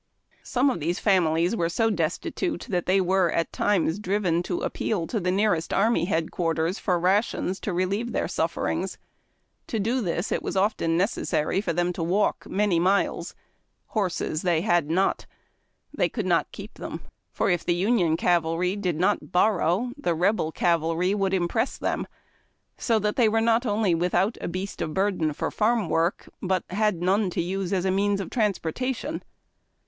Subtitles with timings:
[0.41, 5.05] Some of these families were so destitute that they were at times driven to appeal
[5.05, 8.97] to the nearest army headquarters for rations to relieve their sufferings.
[9.67, 13.35] To do this it was often necessary for them to walk many miles.
[13.89, 15.27] Horses they had not.
[15.95, 20.51] They could not keep them, for if the Union cavalry did not "borrow," the Rebel
[20.51, 22.07] cavalry would impress them;
[22.75, 26.63] so that they were not only without a beast of burden for farm work, but
[26.71, 29.21] had none to use as a means of transportation.